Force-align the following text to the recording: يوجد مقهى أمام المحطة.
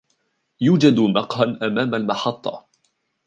يوجد 0.61 0.99
مقهى 0.99 1.43
أمام 1.63 1.95
المحطة. 1.95 2.65